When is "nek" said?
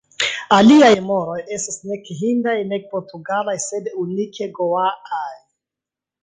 1.89-2.09, 2.71-2.87